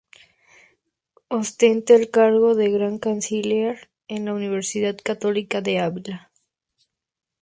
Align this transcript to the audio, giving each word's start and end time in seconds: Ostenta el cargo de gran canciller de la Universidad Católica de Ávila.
Ostenta 1.27 1.93
el 1.93 2.09
cargo 2.09 2.55
de 2.55 2.71
gran 2.71 2.97
canciller 2.97 3.91
de 4.09 4.19
la 4.21 4.33
Universidad 4.33 4.97
Católica 4.97 5.61
de 5.61 5.77
Ávila. 5.77 6.31